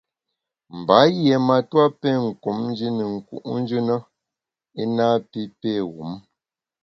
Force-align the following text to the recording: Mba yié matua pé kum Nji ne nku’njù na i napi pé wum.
Mba 0.77 0.97
yié 1.15 1.35
matua 1.47 1.85
pé 2.01 2.09
kum 2.41 2.57
Nji 2.69 2.87
ne 2.97 3.03
nku’njù 3.15 3.79
na 3.87 3.95
i 4.81 4.83
napi 4.95 5.41
pé 5.61 5.71
wum. 5.95 6.11